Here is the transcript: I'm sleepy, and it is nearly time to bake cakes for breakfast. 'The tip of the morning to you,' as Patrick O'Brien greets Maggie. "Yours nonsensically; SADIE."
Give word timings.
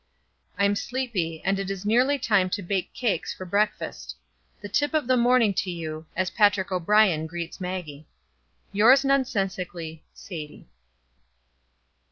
I'm 0.57 0.75
sleepy, 0.75 1.43
and 1.45 1.59
it 1.59 1.69
is 1.69 1.85
nearly 1.85 2.17
time 2.17 2.49
to 2.57 2.63
bake 2.63 2.91
cakes 2.91 3.35
for 3.35 3.45
breakfast. 3.45 4.15
'The 4.59 4.69
tip 4.69 4.93
of 4.95 5.05
the 5.05 5.15
morning 5.15 5.53
to 5.53 5.69
you,' 5.69 6.07
as 6.15 6.31
Patrick 6.31 6.71
O'Brien 6.71 7.27
greets 7.27 7.61
Maggie. 7.61 8.07
"Yours 8.71 9.05
nonsensically; 9.05 10.03
SADIE." 10.11 10.65